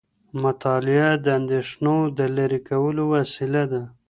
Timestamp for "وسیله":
3.13-3.63